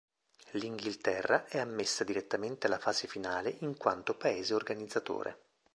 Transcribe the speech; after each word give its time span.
L'Inghilterra 0.53 1.45
è 1.45 1.59
ammessa 1.59 2.03
direttamente 2.03 2.65
alla 2.65 2.79
fase 2.79 3.05
finale 3.07 3.55
in 3.59 3.77
quanto 3.77 4.17
paese 4.17 4.55
organizzatore. 4.55 5.37